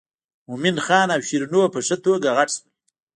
مومن 0.47 0.75
خان 0.85 1.07
او 1.15 1.21
شیرینو 1.27 1.63
په 1.73 1.79
ښه 1.85 1.95
توګه 2.05 2.29
غټ 2.37 2.49
شول. 2.55 2.63